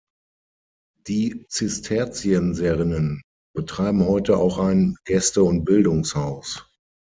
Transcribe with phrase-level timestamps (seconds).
[1.05, 3.21] Die Zisterzienserinnen
[3.55, 6.67] betreiben heute auch ein Gäste- und Bildungshaus.